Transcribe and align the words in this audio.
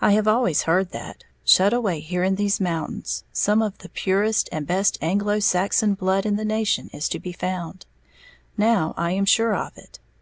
I 0.00 0.12
have 0.12 0.26
always 0.26 0.62
heard 0.62 0.88
that, 0.92 1.24
shut 1.44 1.74
away 1.74 2.00
here 2.00 2.22
in 2.24 2.36
these 2.36 2.62
mountains, 2.62 3.24
some 3.30 3.60
of 3.60 3.76
the 3.76 3.90
purest 3.90 4.48
and 4.50 4.66
best 4.66 4.96
Anglo 5.02 5.38
Saxon 5.38 5.92
blood 5.92 6.24
in 6.24 6.36
the 6.36 6.46
nation 6.46 6.88
is 6.94 7.10
to 7.10 7.18
be 7.20 7.32
found; 7.32 7.84
now 8.56 8.94
I 8.96 9.10
am 9.12 9.26
sure 9.26 9.54
of 9.54 9.76
it. 9.76 9.98